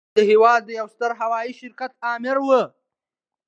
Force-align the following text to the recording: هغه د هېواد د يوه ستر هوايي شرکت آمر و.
هغه 0.03 0.07
د 0.17 0.19
هېواد 0.31 0.61
د 0.65 0.69
يوه 0.79 0.91
ستر 0.93 1.11
هوايي 1.21 1.51
شرکت 1.59 1.91
آمر 2.13 2.37
و. 2.45 2.49